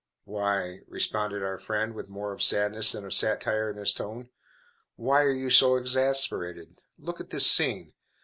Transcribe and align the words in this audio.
"Why," 0.23 0.79
responded 0.87 1.43
our 1.43 1.59
friend 1.59 1.93
with 1.93 2.09
more 2.09 2.33
of 2.33 2.41
sadness 2.41 2.93
than 2.93 3.05
of 3.05 3.13
satire 3.13 3.69
in 3.69 3.77
his 3.77 3.93
tone, 3.93 4.29
"why 4.95 5.21
are 5.21 5.29
you 5.31 5.51
so 5.51 5.75
exasperated? 5.75 6.79
Look 6.97 7.19
at 7.21 7.29
this 7.29 7.45
scene! 7.45 7.93